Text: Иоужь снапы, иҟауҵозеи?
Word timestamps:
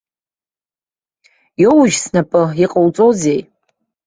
Иоужь 1.63 1.97
снапы, 2.03 2.41
иҟауҵозеи? 2.63 3.41